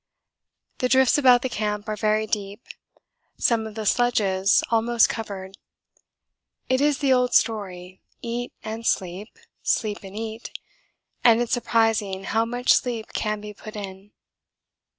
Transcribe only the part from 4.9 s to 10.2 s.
covered. It is the old story, eat and sleep, sleep and